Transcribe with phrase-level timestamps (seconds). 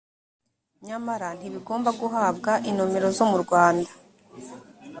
[0.85, 3.91] nyamara ntibigomba guhabwa inomero zo mu rwanda